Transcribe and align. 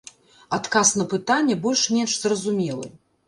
Адказ 0.55 0.93
на 1.01 1.05
пытанне 1.11 1.57
больш-менш 1.67 2.17
зразумелы. 2.27 2.91